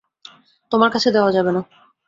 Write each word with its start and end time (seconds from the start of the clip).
তোমার 0.71 0.89
কাছে 0.91 1.09
দেয়া 1.11 1.31
যাবে 1.31 1.51
না। 1.51 1.61